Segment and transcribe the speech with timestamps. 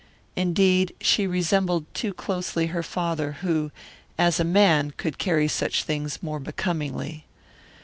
[0.35, 3.69] Indeed, she resembled too closely her father, who,
[4.17, 7.25] as a man, could carry such things more becomingly.